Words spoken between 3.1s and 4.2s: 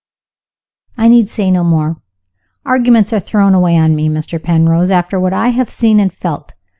are thrown away on me,